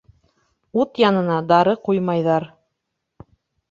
[0.85, 2.53] Ут янына дары ҡуймайҙар.